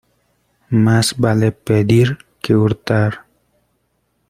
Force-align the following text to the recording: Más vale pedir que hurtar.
Más 0.71 1.15
vale 1.15 1.51
pedir 1.51 2.17
que 2.41 2.55
hurtar. 2.55 3.27